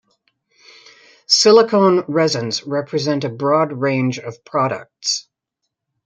Silicone 1.27 2.03
resins 2.07 2.63
represent 2.63 3.23
a 3.23 3.29
broad 3.29 3.71
range 3.71 4.17
of 4.17 4.43
products. 4.43 5.27